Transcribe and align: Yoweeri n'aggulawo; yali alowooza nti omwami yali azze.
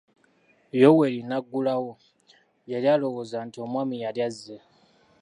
Yoweeri 0.81 1.19
n'aggulawo; 1.25 1.93
yali 2.71 2.87
alowooza 2.93 3.37
nti 3.47 3.57
omwami 3.65 3.95
yali 4.03 4.19
azze. 4.27 4.57